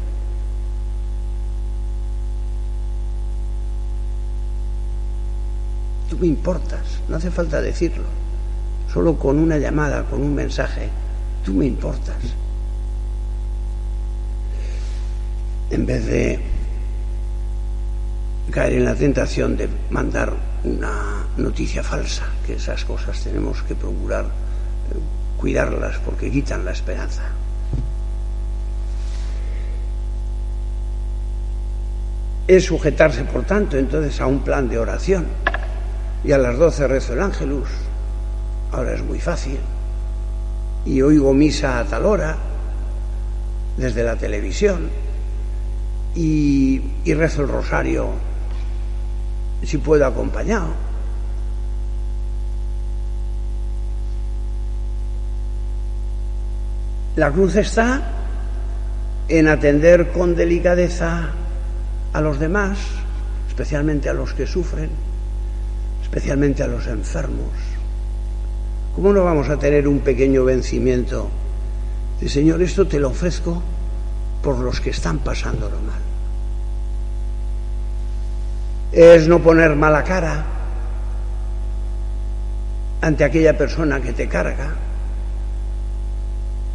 Me 6.22 6.28
importas, 6.28 7.01
no 7.10 7.16
hace 7.16 7.32
falta 7.32 7.60
decirlo, 7.60 8.04
solo 8.94 9.18
con 9.18 9.40
una 9.40 9.58
llamada, 9.58 10.04
con 10.04 10.22
un 10.22 10.36
mensaje, 10.36 10.88
tú 11.44 11.54
me 11.54 11.66
importas. 11.66 12.16
En 15.72 15.86
vez 15.86 16.06
de 16.06 16.40
caer 18.51 18.74
en 18.74 18.86
la 18.86 18.94
tentación 18.94 19.58
de 19.58 19.68
mandar 19.90 20.32
una 20.63 21.25
noticia 21.38 21.82
falsa, 21.82 22.25
que 22.46 22.54
esas 22.54 22.86
cosas 22.86 23.20
tenemos 23.24 23.63
que 23.63 23.74
procurar 23.74 24.25
eh, 24.25 25.00
cuidarlas 25.38 25.98
porque 26.06 26.30
quitan 26.30 26.63
la 26.63 26.72
esperanza. 26.72 27.24
Es 32.48 32.66
sujetarse, 32.66 33.24
por 33.24 33.44
tanto, 33.44 33.78
entonces 33.78 34.20
a 34.22 34.28
un 34.28 34.42
plan 34.42 34.70
de 34.70 34.78
oración. 34.78 35.25
Y 36.24 36.32
a 36.32 36.38
las 36.38 36.58
doce 36.58 36.88
rezo 36.88 37.13
el 37.13 37.22
ángelus. 37.22 37.70
Ahora 38.72 38.94
es 38.94 39.04
muy 39.04 39.20
fácil. 39.20 39.60
Y 40.86 41.01
oigo 41.01 41.34
misa 41.34 41.80
a 41.80 41.86
tal 41.86 42.06
hora 42.06 42.38
desde 43.78 44.04
la 44.04 44.15
televisión. 44.15 44.89
Y, 46.15 46.82
rezo 47.13 47.43
el 47.43 47.48
rosario 47.48 48.10
si 49.63 49.78
puedo 49.78 50.06
acompañado. 50.06 50.67
La 57.15 57.32
cruz 57.32 57.56
está 57.56 58.02
en 59.28 59.48
atender 59.48 60.12
con 60.12 60.36
delicadeza 60.36 61.30
a 62.13 62.22
los 62.22 62.39
demás, 62.39 62.80
especialmente 63.48 64.10
a 64.10 64.13
los 64.13 64.34
que 64.34 64.48
sufren, 64.48 64.89
especialmente 66.12 66.62
a 66.62 66.67
los 66.67 66.88
enfermos. 66.88 67.47
¿Cómo 68.93 69.13
no 69.13 69.24
vamos 69.24 69.47
a 69.47 69.58
tener 69.58 69.88
un 69.88 70.00
pequeño 70.00 70.43
vencimiento 70.43 71.30
de 72.19 72.28
Señor, 72.28 72.62
esto 72.62 72.86
te 72.86 73.00
lo 73.00 73.10
ofrezco 73.10 73.63
por 74.43 74.60
los 74.60 74.82
que 74.82 74.89
están 74.89 75.19
pasándolo 75.19 75.80
mal? 75.82 76.02
es 78.91 79.26
no 79.26 79.39
poner 79.39 79.74
mala 79.76 80.04
cara 80.04 80.43
ante 83.00 83.24
aquella 83.24 83.58
persona 83.58 84.02
que 84.02 84.12
te 84.12 84.28
carga, 84.28 84.69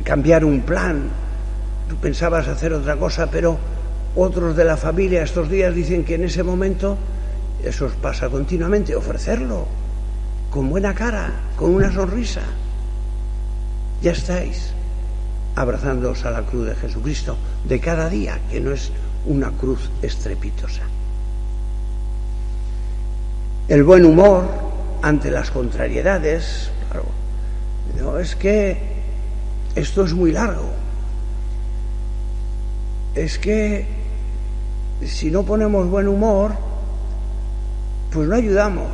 cambiar 0.03 0.45
un 0.45 0.63
plan. 0.63 1.11
Tú 1.89 1.97
pensabas 1.97 2.49
hacer 2.49 2.73
otra 2.73 2.97
cosa, 2.97 3.31
pero 3.31 3.59
otros 4.17 4.57
de 4.57 4.65
la 4.65 4.79
familia 4.79 5.23
estos 5.23 5.51
días 5.51 5.75
dicen 5.75 6.05
que 6.05 6.15
en 6.15 6.25
ese 6.25 6.43
momento 6.43 6.97
eso 7.63 7.87
os 7.87 7.95
pasa 7.95 8.29
continuamente, 8.29 8.95
ofrecerlo 8.95 9.67
con 10.51 10.71
buena 10.71 10.95
cara, 10.95 11.33
con 11.57 11.75
una 11.75 11.93
sonrisa. 11.93 12.43
Ya 14.03 14.13
estáis 14.13 14.73
abrazándoos 15.55 16.25
a 16.25 16.31
la 16.31 16.43
cruz 16.43 16.67
de 16.67 16.75
Jesucristo 16.75 17.37
de 17.65 17.81
cada 17.81 18.09
día, 18.09 18.41
que 18.51 18.61
no 18.61 18.73
es 18.73 18.91
una 19.27 19.51
cruz 19.51 19.91
estrepitosa 20.03 20.83
el 23.69 23.83
buen 23.83 24.05
humor 24.05 24.49
ante 25.03 25.31
las 25.31 25.51
contrariedades. 25.51 26.71
Claro, 26.91 27.07
no 27.99 28.19
es 28.19 28.37
que 28.37 28.77
esto 29.75 30.05
es 30.05 30.15
muy 30.15 30.33
largo. 30.33 30.71
Es 33.15 33.39
que 33.39 33.87
si 35.05 35.31
no 35.31 35.43
ponemos 35.43 35.89
buen 35.89 36.07
humor, 36.07 36.53
pues 38.13 38.29
no 38.29 38.35
ayudamos 38.35 38.89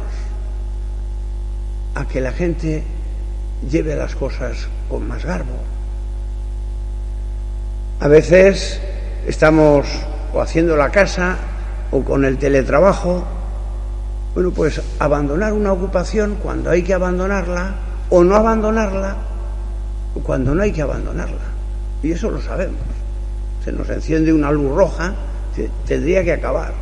a 1.95 2.07
que 2.07 2.21
la 2.21 2.33
gente 2.33 2.83
lleve 3.71 3.95
las 3.95 4.15
cosas 4.15 4.69
con 4.89 5.07
más 5.07 5.25
garbo. 5.25 5.57
A 8.01 8.09
veces 8.09 8.81
estamos 9.27 9.87
o 10.33 10.41
haciendo 10.41 10.77
la 10.77 10.91
casa 10.91 11.37
o 11.91 12.03
con 12.03 12.25
el 12.25 12.39
teletrabajo 12.39 13.25
bueno, 14.35 14.51
pues 14.51 14.81
abandonar 14.99 15.53
una 15.53 15.73
ocupación 15.73 16.37
cuando 16.43 16.71
hay 16.71 16.83
que 16.83 16.95
abandonarla 16.95 17.75
o 18.09 18.25
no 18.25 18.35
abandonarla 18.35 19.17
cuando 20.23 20.55
no 20.55 20.63
hay 20.63 20.73
que 20.73 20.83
abandonarla. 20.83 21.41
Y 22.03 22.13
eso 22.13 22.31
lo 22.31 22.41
sabemos. 22.41 22.81
Se 23.65 23.73
nos 23.73 23.89
enciende 23.91 24.33
una 24.33 24.51
luz 24.51 24.75
roja, 24.75 25.15
tendría 25.87 26.25
que 26.25 26.33
acabar. 26.33 26.73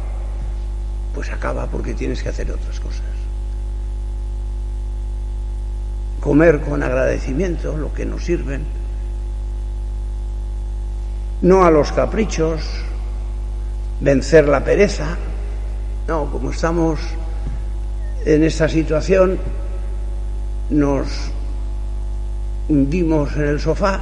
Pues 1.14 1.30
acaba 1.30 1.66
porque 1.66 1.94
tienes 1.94 2.22
que 2.22 2.28
hacer 2.28 2.50
otras 2.50 2.78
cosas. 2.80 3.02
Comer 6.20 6.60
con 6.60 6.82
agradecimiento 6.82 7.76
lo 7.76 7.92
que 7.92 8.04
nos 8.04 8.24
sirven. 8.24 8.64
No 11.42 11.64
a 11.64 11.70
los 11.70 11.90
caprichos, 11.92 12.62
vencer 14.00 14.46
la 14.48 14.62
pereza. 14.62 15.16
No, 16.06 16.30
como 16.30 16.50
estamos 16.50 17.00
en 18.24 18.44
esta 18.44 18.68
situación 18.68 19.38
nos 20.70 21.08
hundimos 22.68 23.34
en 23.36 23.48
el 23.48 23.60
sofá, 23.60 24.00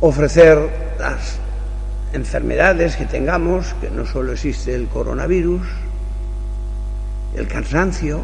ofrecer 0.00 0.96
las 0.98 1.38
enfermedades 2.12 2.96
que 2.96 3.06
tengamos, 3.06 3.74
que 3.80 3.90
no 3.90 4.06
solo 4.06 4.32
existe 4.32 4.74
el 4.74 4.88
coronavirus, 4.88 5.62
el 7.36 7.46
cansancio, 7.46 8.22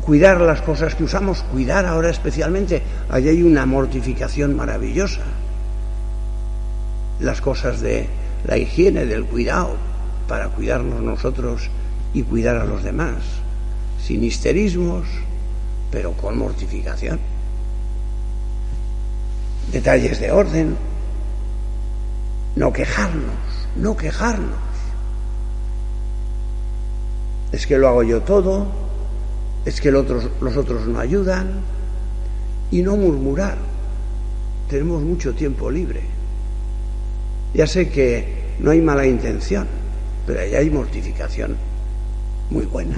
cuidar 0.00 0.40
las 0.40 0.62
cosas 0.62 0.94
que 0.94 1.04
usamos, 1.04 1.42
cuidar 1.42 1.86
ahora 1.86 2.10
especialmente, 2.10 2.82
allí 3.08 3.28
hay 3.28 3.42
una 3.42 3.66
mortificación 3.66 4.54
maravillosa, 4.54 5.22
las 7.20 7.40
cosas 7.40 7.80
de 7.80 8.06
la 8.46 8.56
higiene, 8.56 9.06
del 9.06 9.24
cuidado, 9.24 9.76
para 10.28 10.48
cuidarnos 10.48 11.02
nosotros 11.02 11.68
y 12.14 12.22
cuidar 12.22 12.56
a 12.56 12.64
los 12.64 12.84
demás, 12.84 13.16
sin 14.02 14.22
histerismos, 14.22 15.06
pero 15.90 16.12
con 16.12 16.38
mortificación. 16.38 17.18
Detalles 19.72 20.20
de 20.20 20.32
orden, 20.32 20.76
no 22.58 22.72
quejarnos, 22.72 23.36
no 23.76 23.96
quejarnos. 23.96 24.58
Es 27.52 27.66
que 27.68 27.78
lo 27.78 27.86
hago 27.86 28.02
yo 28.02 28.20
todo, 28.22 28.66
es 29.64 29.80
que 29.80 29.92
los 29.92 30.56
otros, 30.56 30.88
no 30.88 30.98
ayudan, 30.98 31.60
y 32.72 32.82
no 32.82 32.96
murmurar, 32.96 33.56
tenemos 34.68 35.02
mucho 35.02 35.34
tiempo 35.34 35.70
libre. 35.70 36.00
Ya 37.54 37.66
sé 37.66 37.88
que 37.88 38.56
no 38.58 38.72
hay 38.72 38.80
mala 38.80 39.06
intención, 39.06 39.66
pero 40.26 40.40
ahí 40.40 40.54
hay 40.54 40.68
mortificación 40.68 41.56
muy 42.50 42.66
buena. 42.66 42.96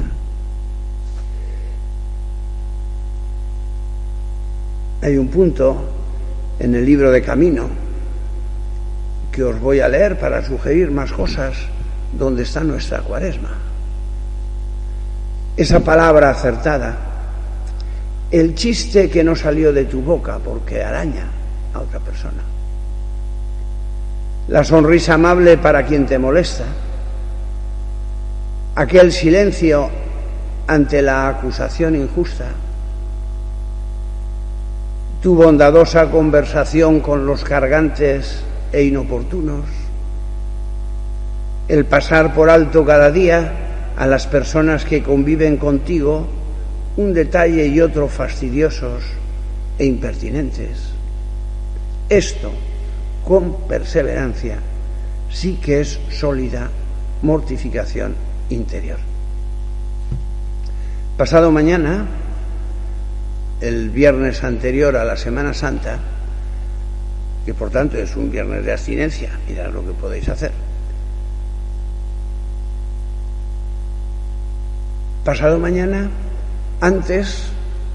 Hay 5.03 5.19
un 5.19 5.29
punto 5.29 5.85
en 6.59 6.75
el 6.75 6.85
libro 6.85 7.13
de 7.13 7.23
Camino 7.23 7.90
que 9.33 9.45
os 9.45 9.59
voy 9.61 9.81
a 9.81 9.89
leer 9.89 10.19
para 10.19 10.45
sugerir 10.45 10.91
más 10.91 11.13
cosas 11.13 11.55
donde 12.13 12.43
está 12.43 12.63
nuestra 12.63 13.01
cuaresma. 13.01 13.51
Esa 15.57 15.81
palabra 15.81 16.31
acertada, 16.31 16.97
el 18.31 18.55
chiste 18.55 19.09
que 19.09 19.23
no 19.23 19.37
salió 19.37 19.73
de 19.73 19.85
tu 19.85 20.01
boca 20.01 20.39
porque 20.39 20.83
araña 20.83 21.27
a 21.75 21.81
otra 21.81 22.01
persona, 22.01 22.43
la 24.49 24.65
sonrisa 24.65 25.15
amable 25.15 25.59
para 25.59 25.85
quien 25.85 26.07
te 26.07 26.19
molesta, 26.19 26.65
aquel 28.75 29.13
silencio 29.13 29.89
ante 30.67 31.03
la 31.03 31.29
acusación 31.29 31.95
injusta, 31.95 32.47
tu 35.23 35.35
bondadosa 35.35 36.11
conversación 36.11 37.01
con 37.01 37.27
los 37.27 37.45
cargantes 37.45 38.43
e 38.73 38.85
inoportunos, 38.85 39.65
el 41.69 41.85
pasar 41.85 42.35
por 42.35 42.51
alto 42.51 42.85
cada 42.85 43.11
día 43.11 43.93
a 43.97 44.07
las 44.07 44.27
personas 44.27 44.85
que 44.85 45.03
conviven 45.03 45.57
contigo 45.57 46.27
un 46.97 47.15
detalle 47.15 47.67
y 47.67 47.81
otro 47.81 48.09
fastidiosos 48.09 49.05
e 49.79 49.85
impertinentes. 49.85 50.91
Esto, 52.09 52.51
con 53.25 53.69
perseverancia, 53.69 54.59
sí 55.31 55.59
que 55.63 55.81
es 55.81 56.01
sólida 56.11 56.69
mortificación 57.23 58.15
interior. 58.49 58.99
Pasado 61.17 61.53
mañana, 61.53 62.07
el 63.61 63.91
viernes 63.91 64.43
anterior 64.43 64.97
a 64.97 65.05
la 65.05 65.17
Semana 65.17 65.55
Santa, 65.55 65.99
que 67.45 67.55
por 67.55 67.71
tanto 67.71 67.97
es 67.97 68.17
un 68.17 68.31
viernes 68.31 68.65
de 68.65 68.73
abstinencia, 68.73 69.31
mirad 69.49 69.73
lo 69.73 69.85
que 69.85 69.93
podéis 69.93 70.29
hacer. 70.29 70.53
Pasado 75.25 75.59
mañana, 75.59 76.11
antes 76.81 77.45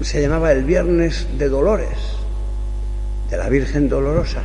se 0.00 0.22
llamaba 0.22 0.52
el 0.52 0.64
viernes 0.64 1.26
de 1.38 1.48
Dolores, 1.48 1.98
de 3.30 3.36
la 3.36 3.48
Virgen 3.48 3.88
Dolorosa. 3.88 4.42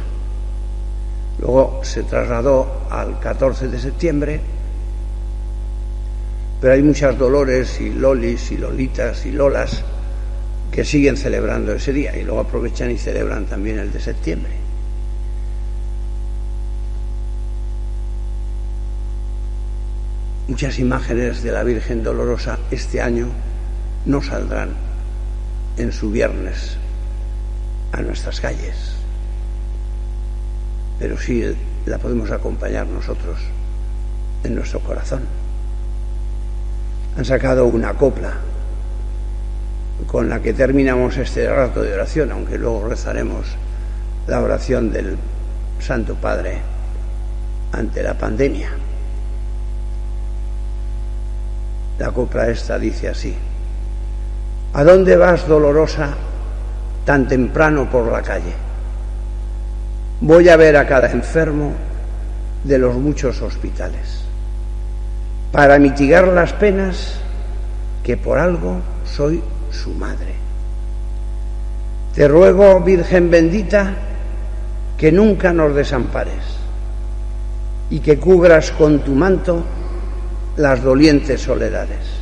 Luego 1.40 1.82
se 1.84 2.04
trasladó 2.04 2.88
al 2.90 3.20
14 3.20 3.68
de 3.68 3.80
septiembre, 3.80 4.40
pero 6.60 6.74
hay 6.74 6.84
muchas 6.84 7.18
Dolores 7.18 7.80
y 7.82 7.90
Lolis 7.90 8.52
y 8.52 8.58
Lolitas 8.58 9.26
y 9.26 9.32
Lolas 9.32 9.84
que 10.72 10.86
siguen 10.86 11.18
celebrando 11.18 11.74
ese 11.74 11.92
día 11.92 12.16
y 12.18 12.24
luego 12.24 12.42
aprovechan 12.42 12.92
y 12.92 12.98
celebran 12.98 13.46
también 13.46 13.80
el 13.80 13.92
de 13.92 14.00
septiembre. 14.00 14.61
Muchas 20.52 20.80
imágenes 20.80 21.44
de 21.44 21.52
la 21.54 21.64
Virgen 21.64 22.04
Dolorosa 22.04 22.60
este 22.72 23.02
año 23.02 23.28
no 24.06 24.22
saldrán 24.22 24.72
en 25.78 25.94
su 25.94 26.12
viernes 26.12 26.76
a 27.94 28.02
nuestras 28.02 28.42
calles, 28.42 28.96
pero 31.00 31.18
sí 31.18 31.42
la 31.86 32.00
podemos 32.00 32.32
acompañar 32.32 32.86
nosotros 32.86 33.40
en 34.44 34.56
nuestro 34.56 34.82
corazón. 34.82 35.22
Han 37.16 37.24
sacado 37.24 37.68
una 37.68 37.94
copla 37.94 38.34
con 40.06 40.28
la 40.28 40.42
que 40.42 40.52
terminamos 40.52 41.16
este 41.16 41.50
rato 41.50 41.82
de 41.82 41.94
oración, 41.94 42.30
aunque 42.30 42.58
luego 42.58 42.90
rezaremos 42.90 43.46
la 44.28 44.42
oración 44.42 44.92
del 44.92 45.16
Santo 45.80 46.16
Padre 46.16 46.58
ante 47.72 48.04
la 48.04 48.18
pandemia. 48.18 48.91
La 52.02 52.10
copla 52.10 52.50
esta 52.50 52.80
dice 52.80 53.10
así, 53.10 53.32
¿A 54.74 54.84
dónde 54.84 55.16
vas, 55.18 55.48
dolorosa, 55.48 56.10
tan 57.06 57.28
temprano 57.28 57.88
por 57.92 58.12
la 58.12 58.24
calle? 58.24 58.54
Voy 60.22 60.50
a 60.50 60.58
ver 60.58 60.78
a 60.78 60.88
cada 60.88 61.12
enfermo 61.12 61.74
de 62.64 62.80
los 62.80 62.96
muchos 62.96 63.40
hospitales, 63.44 64.24
para 65.52 65.78
mitigar 65.78 66.28
las 66.30 66.54
penas 66.54 67.20
que 68.04 68.18
por 68.18 68.40
algo 68.40 68.78
soy 69.06 69.40
su 69.70 69.92
madre. 69.92 70.34
Te 72.16 72.28
ruego, 72.28 72.80
Virgen 72.80 73.30
bendita, 73.30 73.94
que 74.98 75.12
nunca 75.12 75.54
nos 75.54 75.76
desampares 75.76 76.58
y 77.92 78.00
que 78.00 78.18
cubras 78.18 78.72
con 78.72 79.02
tu 79.02 79.14
manto 79.14 79.64
las 80.58 80.84
dolientes 80.84 81.42
soledades 81.42 82.22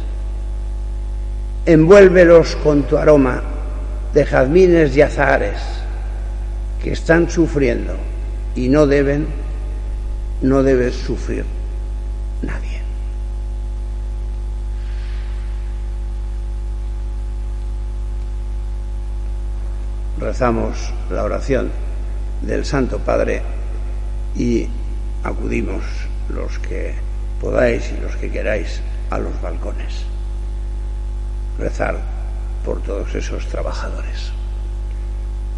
envuélvelos 1.65 2.55
con 2.57 2.83
tu 2.83 2.97
aroma 2.97 3.43
de 4.13 4.25
jazmines 4.25 4.95
y 4.95 5.01
azahares 5.01 5.59
que 6.81 6.93
están 6.93 7.29
sufriendo 7.29 7.93
y 8.55 8.69
no 8.69 8.87
deben, 8.87 9.27
no 10.41 10.63
debes 10.63 10.95
sufrir 10.95 11.45
nadie. 12.41 12.79
Rezamos 20.19 20.91
la 21.11 21.23
oración 21.23 21.69
del 22.41 22.65
Santo 22.65 22.97
Padre 22.97 23.43
y 24.35 24.67
acudimos 25.23 25.83
los 26.29 26.57
que 26.59 27.08
podáis 27.41 27.91
y 27.91 28.01
los 28.01 28.15
que 28.15 28.29
queráis 28.29 28.81
a 29.09 29.17
los 29.17 29.41
balcones 29.41 30.09
rezar 31.59 31.97
por 32.65 32.81
todos 32.81 33.13
esos 33.13 33.45
trabajadores. 33.47 34.31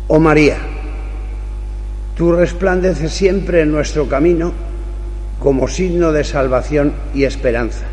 Oh 0.08 0.20
María, 0.20 0.58
tú 2.16 2.34
resplandeces 2.34 3.12
siempre 3.12 3.62
en 3.62 3.72
nuestro 3.72 4.08
camino 4.08 4.52
como 5.40 5.68
signo 5.68 6.12
de 6.12 6.24
salvación 6.24 6.94
y 7.14 7.24
esperanza. 7.24 7.86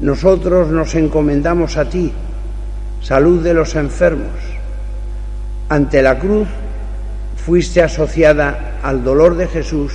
Nosotros 0.00 0.68
nos 0.68 0.94
encomendamos 0.94 1.76
a 1.76 1.88
ti, 1.88 2.12
salud 3.02 3.42
de 3.42 3.54
los 3.54 3.74
enfermos. 3.74 4.32
Ante 5.68 6.02
la 6.02 6.18
cruz 6.18 6.48
fuiste 7.36 7.82
asociada 7.82 8.78
al 8.82 9.04
dolor 9.04 9.36
de 9.36 9.46
Jesús, 9.46 9.92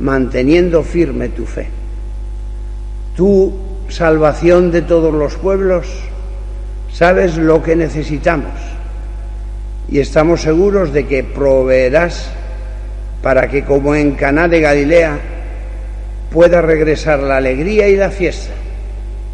manteniendo 0.00 0.82
firme 0.82 1.28
tu 1.28 1.46
fe. 1.46 1.68
Tú 3.16 3.52
salvación 3.88 4.70
de 4.70 4.82
todos 4.82 5.12
los 5.12 5.34
pueblos, 5.36 5.86
sabes 6.92 7.36
lo 7.36 7.62
que 7.62 7.76
necesitamos 7.76 8.52
y 9.88 9.98
estamos 9.98 10.42
seguros 10.42 10.92
de 10.92 11.06
que 11.06 11.24
proveerás 11.24 12.30
para 13.22 13.48
que 13.48 13.64
como 13.64 13.94
en 13.94 14.12
Caná 14.12 14.48
de 14.48 14.60
Galilea 14.60 15.18
pueda 16.32 16.62
regresar 16.62 17.18
la 17.20 17.36
alegría 17.36 17.88
y 17.88 17.96
la 17.96 18.10
fiesta 18.10 18.52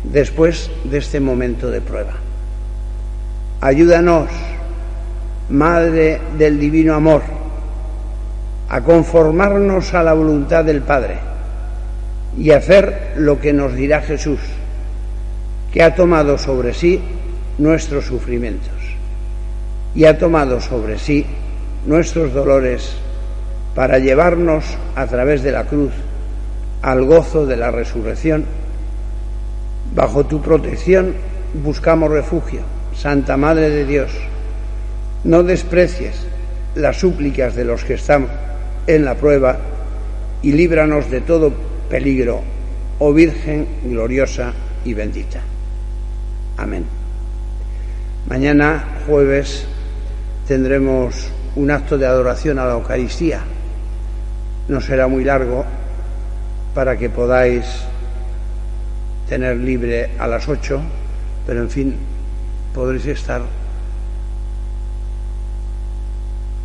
después 0.02 0.70
de 0.84 0.98
este 0.98 1.20
momento 1.20 1.70
de 1.70 1.80
prueba. 1.80 2.14
Ayúdanos, 3.60 4.28
Madre 5.50 6.20
del 6.36 6.58
Divino 6.58 6.94
Amor, 6.94 7.22
a 8.68 8.80
conformarnos 8.80 9.94
a 9.94 10.02
la 10.02 10.12
voluntad 10.12 10.64
del 10.64 10.82
Padre 10.82 11.18
y 12.36 12.50
hacer 12.50 13.14
lo 13.16 13.40
que 13.40 13.52
nos 13.52 13.74
dirá 13.74 14.02
Jesús, 14.02 14.40
que 15.72 15.82
ha 15.82 15.94
tomado 15.94 16.36
sobre 16.36 16.74
sí 16.74 17.00
nuestros 17.58 18.04
sufrimientos 18.04 18.72
y 19.94 20.04
ha 20.04 20.18
tomado 20.18 20.60
sobre 20.60 20.98
sí 20.98 21.24
nuestros 21.86 22.32
dolores 22.32 22.96
para 23.74 23.98
llevarnos 23.98 24.64
a 24.94 25.06
través 25.06 25.42
de 25.42 25.52
la 25.52 25.64
cruz 25.64 25.92
al 26.82 27.04
gozo 27.04 27.46
de 27.46 27.56
la 27.56 27.70
resurrección. 27.70 28.44
Bajo 29.94 30.26
tu 30.26 30.42
protección 30.42 31.14
buscamos 31.62 32.10
refugio, 32.10 32.60
Santa 32.94 33.36
Madre 33.36 33.70
de 33.70 33.84
Dios. 33.86 34.10
No 35.24 35.42
desprecies 35.42 36.26
las 36.74 36.98
súplicas 36.98 37.54
de 37.54 37.64
los 37.64 37.84
que 37.84 37.94
están 37.94 38.28
en 38.86 39.04
la 39.04 39.14
prueba 39.14 39.58
y 40.42 40.52
líbranos 40.52 41.10
de 41.10 41.20
todo 41.20 41.52
peligro, 41.88 42.42
oh 42.98 43.12
Virgen 43.12 43.66
gloriosa 43.84 44.52
y 44.84 44.94
bendita. 44.94 45.40
Amén. 46.56 46.84
Mañana 48.28 49.02
jueves 49.06 49.66
tendremos 50.46 51.28
un 51.56 51.70
acto 51.70 51.98
de 51.98 52.06
adoración 52.06 52.58
a 52.58 52.66
la 52.66 52.74
Eucaristía. 52.74 53.40
No 54.68 54.80
será 54.80 55.06
muy 55.08 55.24
largo 55.24 55.64
para 56.74 56.96
que 56.96 57.08
podáis 57.08 57.64
tener 59.28 59.56
libre 59.56 60.10
a 60.18 60.26
las 60.26 60.48
ocho, 60.48 60.80
pero 61.46 61.62
en 61.62 61.70
fin, 61.70 61.94
podréis 62.74 63.06
estar 63.06 63.42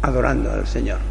adorando 0.01 0.51
al 0.51 0.67
Señor 0.67 1.10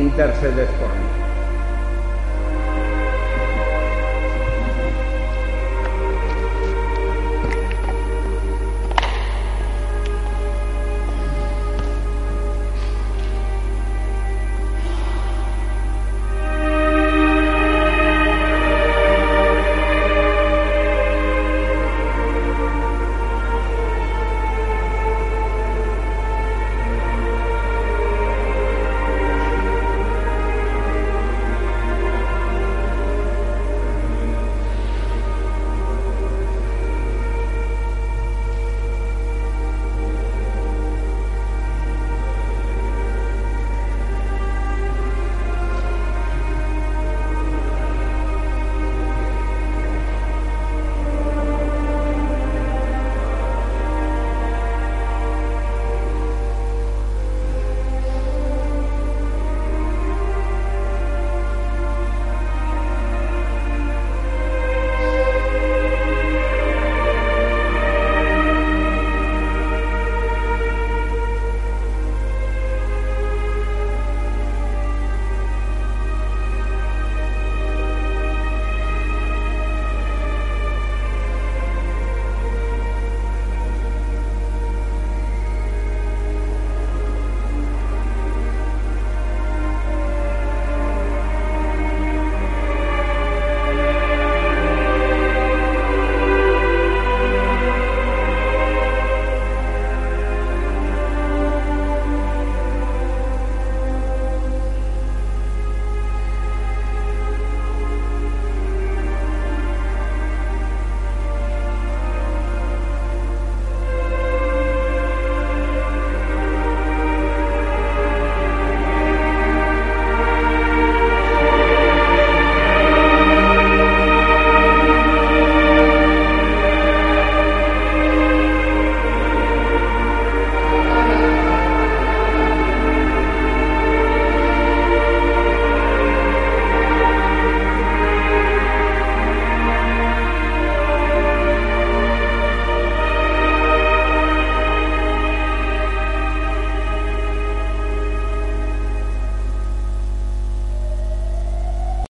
interceded 0.00 0.68
por 0.78 0.88
mí. 0.88 1.23